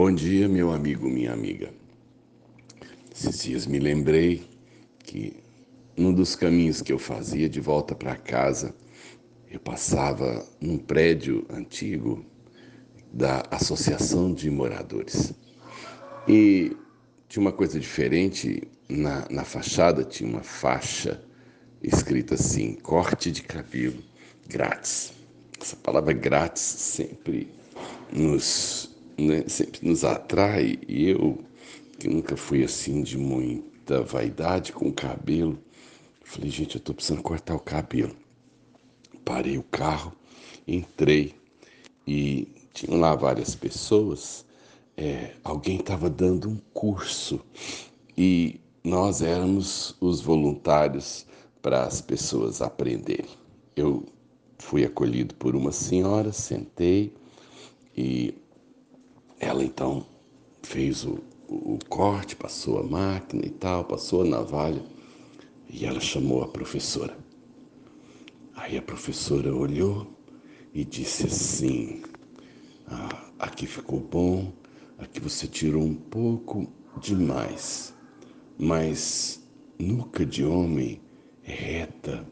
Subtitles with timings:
[0.00, 1.70] Bom dia, meu amigo, minha amiga.
[3.12, 4.48] Esses dias me lembrei
[5.00, 5.34] que
[5.96, 8.72] num dos caminhos que eu fazia de volta para casa,
[9.50, 12.24] eu passava num prédio antigo
[13.12, 15.34] da Associação de Moradores.
[16.28, 16.76] E
[17.28, 21.20] tinha uma coisa diferente, na, na fachada tinha uma faixa
[21.82, 24.00] escrita assim: corte de cabelo
[24.48, 25.12] grátis.
[25.60, 27.48] Essa palavra grátis sempre
[28.12, 30.78] nos, né, sempre nos atrai.
[30.86, 31.38] E eu,
[31.98, 35.58] que nunca fui assim de muita vaidade com o cabelo,
[36.22, 38.14] falei, gente, eu estou precisando cortar o cabelo.
[39.24, 40.12] Parei o carro,
[40.66, 41.34] entrei
[42.06, 44.46] e tinham lá várias pessoas.
[44.96, 47.40] É, alguém estava dando um curso
[48.16, 51.26] e nós éramos os voluntários
[51.60, 53.30] para as pessoas aprenderem.
[53.76, 54.06] Eu
[54.58, 57.12] fui acolhido por uma senhora, sentei
[57.96, 58.34] e
[59.40, 60.04] ela então
[60.62, 64.82] fez o, o, corte, passou a máquina e tal, passou a navalha
[65.70, 67.16] e ela chamou a professora.
[68.54, 70.06] Aí a professora olhou
[70.74, 72.02] e disse assim:
[72.86, 74.52] ah, aqui ficou bom,
[74.98, 76.66] aqui você tirou um pouco
[77.00, 77.94] demais,
[78.58, 79.42] mas
[79.78, 81.00] nuca de homem
[81.44, 82.26] é reta,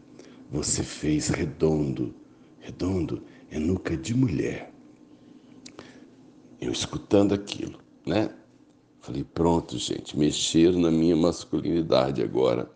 [0.50, 2.14] você fez redondo.
[2.60, 4.72] Redondo é nuca de mulher.
[6.66, 8.28] Eu escutando aquilo, né?
[8.98, 12.68] Falei, pronto, gente, mexeram na minha masculinidade agora.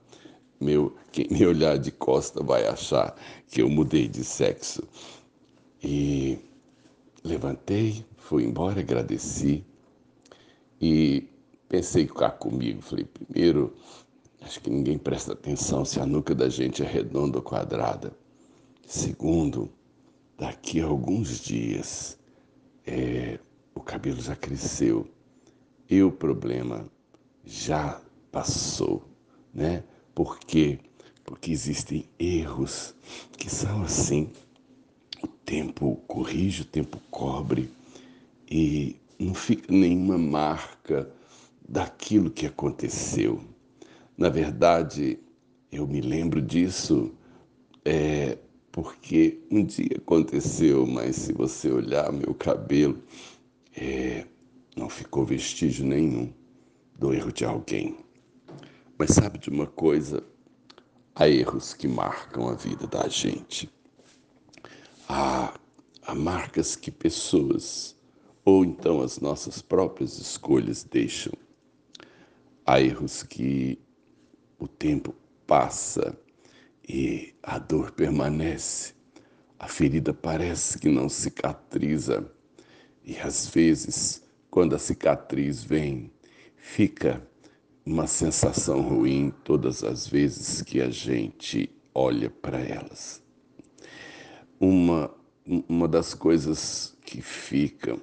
[0.60, 3.16] Meu, quem me olhar de costa vai achar
[3.48, 4.84] que eu mudei de sexo.
[5.82, 6.38] E
[7.24, 9.64] levantei, fui embora, agradeci
[10.80, 11.28] e
[11.68, 12.80] pensei cá comigo.
[12.82, 13.74] Falei, primeiro,
[14.40, 18.16] acho que ninguém presta atenção se a nuca da gente é redonda ou quadrada.
[18.86, 19.68] Segundo,
[20.38, 22.16] daqui a alguns dias
[22.86, 23.40] é,
[23.74, 25.06] o cabelo já cresceu
[25.88, 26.86] e o problema
[27.44, 29.02] já passou,
[29.52, 29.82] né?
[30.14, 30.78] Por quê?
[31.24, 32.94] Porque existem erros
[33.36, 34.30] que são assim.
[35.22, 37.70] O tempo corrige, o tempo cobre
[38.50, 41.10] e não fica nenhuma marca
[41.68, 43.40] daquilo que aconteceu.
[44.16, 45.18] Na verdade,
[45.70, 47.12] eu me lembro disso
[47.84, 48.38] é,
[48.72, 52.98] porque um dia aconteceu, mas se você olhar meu cabelo,
[53.80, 54.26] é,
[54.76, 56.30] não ficou vestígio nenhum
[56.98, 57.96] do erro de alguém.
[58.98, 60.22] Mas sabe de uma coisa?
[61.14, 63.70] Há erros que marcam a vida da gente.
[65.08, 65.58] Há,
[66.02, 67.96] há marcas que pessoas,
[68.44, 71.32] ou então as nossas próprias escolhas, deixam.
[72.66, 73.78] Há erros que
[74.58, 75.14] o tempo
[75.46, 76.14] passa
[76.86, 78.92] e a dor permanece.
[79.58, 82.30] A ferida parece que não cicatriza.
[83.04, 86.10] E às vezes, quando a cicatriz vem,
[86.56, 87.22] fica
[87.84, 93.22] uma sensação ruim todas as vezes que a gente olha para elas.
[94.58, 95.10] Uma,
[95.68, 98.00] uma das coisas que ficam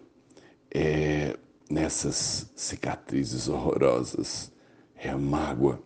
[0.72, 1.38] é,
[1.70, 4.52] nessas cicatrizes horrorosas
[4.96, 5.82] é a mágoa.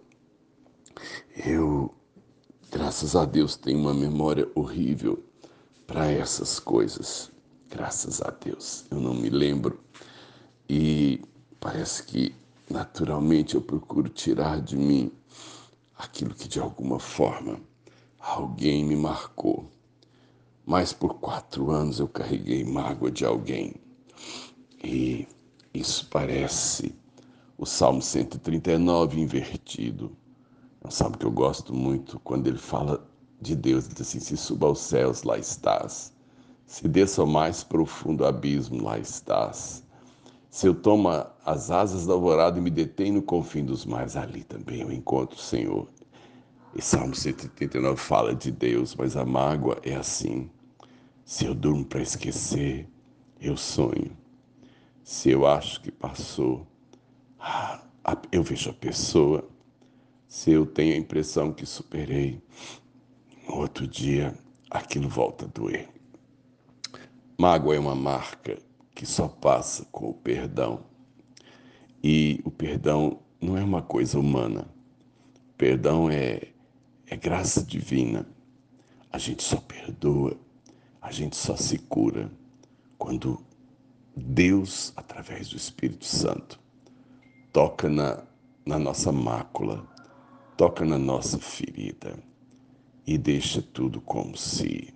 [1.45, 1.93] Eu
[2.71, 5.21] Graças a Deus tenho uma memória horrível
[5.85, 7.29] para essas coisas.
[7.71, 8.85] Graças a Deus.
[8.91, 9.79] Eu não me lembro.
[10.69, 11.21] E
[11.57, 12.35] parece que
[12.69, 15.09] naturalmente eu procuro tirar de mim
[15.97, 17.61] aquilo que de alguma forma
[18.19, 19.71] alguém me marcou.
[20.65, 23.75] Mas por quatro anos eu carreguei mágoa de alguém.
[24.83, 25.25] E
[25.73, 26.93] isso parece
[27.57, 30.11] o Salmo 139 invertido.
[30.83, 33.07] É um salmo que eu gosto muito quando ele fala
[33.39, 36.11] de Deus, diz assim: se suba aos céus, lá estás.
[36.71, 39.85] Se desça ao mais profundo abismo, lá estás.
[40.49, 41.09] Se eu tomo
[41.45, 45.37] as asas da alvorada e me detém no confim dos mares, ali também eu encontro
[45.37, 45.89] o Senhor.
[46.73, 50.49] E Salmo 139 fala de Deus, mas a mágoa é assim.
[51.25, 52.87] Se eu durmo para esquecer,
[53.41, 54.15] eu sonho.
[55.03, 56.65] Se eu acho que passou,
[57.37, 57.83] ah,
[58.31, 59.45] eu vejo a pessoa
[60.25, 62.41] se eu tenho a impressão que superei,
[63.45, 64.33] no outro dia
[64.69, 66.00] aquilo volta a doer.
[67.41, 68.59] Mágoa é uma marca
[68.93, 70.81] que só passa com o perdão.
[72.03, 74.67] E o perdão não é uma coisa humana.
[75.49, 76.49] O perdão é,
[77.07, 78.27] é graça divina.
[79.11, 80.37] A gente só perdoa,
[81.01, 82.31] a gente só se cura
[82.99, 83.43] quando
[84.15, 86.59] Deus, através do Espírito Santo,
[87.51, 88.23] toca na,
[88.63, 89.89] na nossa mácula
[90.55, 92.19] toca na nossa ferida
[93.07, 94.93] e deixa tudo como se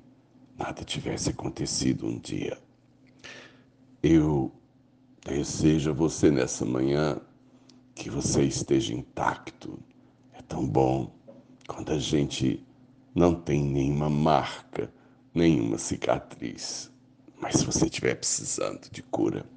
[0.58, 2.58] nada tivesse acontecido um dia.
[4.02, 4.52] Eu
[5.26, 7.20] Desejo a você nessa manhã
[7.96, 9.80] que você esteja intacto.
[10.32, 11.12] É tão bom
[11.68, 12.64] quando a gente
[13.16, 14.94] não tem nenhuma marca,
[15.34, 16.92] nenhuma cicatriz.
[17.42, 19.48] Mas se você estiver precisando de cura,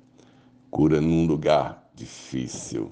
[0.70, 2.90] cura num lugar difícil,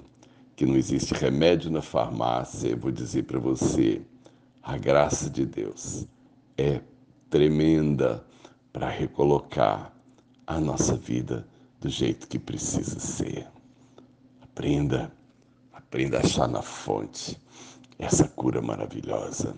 [0.55, 4.03] que não existe remédio na farmácia, eu vou dizer para você,
[4.61, 6.05] a graça de Deus
[6.55, 6.81] é
[7.29, 8.23] tremenda
[8.71, 9.93] para recolocar
[10.45, 11.47] a nossa vida
[11.79, 13.47] do jeito que precisa ser.
[14.41, 15.11] Aprenda,
[15.73, 17.39] aprenda a achar na fonte
[17.99, 19.55] essa cura maravilhosa.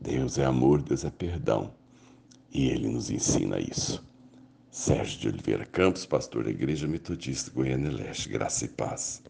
[0.00, 1.72] Deus é amor, Deus é perdão.
[2.52, 4.04] E Ele nos ensina isso.
[4.70, 9.22] Sérgio de Oliveira Campos, pastor da Igreja Metodista Goiânia Leste, graça e paz.